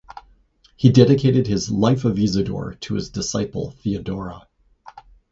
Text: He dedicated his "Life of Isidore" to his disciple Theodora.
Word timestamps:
He 0.77 0.89
dedicated 0.91 1.45
his 1.45 1.69
"Life 1.69 2.05
of 2.05 2.17
Isidore" 2.17 2.73
to 2.73 2.95
his 2.95 3.11
disciple 3.11 3.69
Theodora. 3.69 4.47